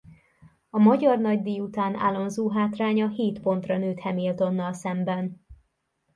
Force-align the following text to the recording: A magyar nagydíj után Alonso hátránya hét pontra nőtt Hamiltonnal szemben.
A 0.69 0.79
magyar 0.79 1.19
nagydíj 1.19 1.59
után 1.59 1.95
Alonso 1.95 2.47
hátránya 2.49 3.07
hét 3.09 3.39
pontra 3.39 3.77
nőtt 3.77 3.99
Hamiltonnal 3.99 4.73
szemben. 4.73 5.45